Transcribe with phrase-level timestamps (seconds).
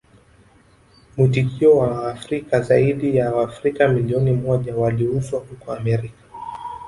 [1.17, 6.25] Mwitikio wa Waafrika Zaidi ya Waafrika milioni moja waliuzwa huko Amerika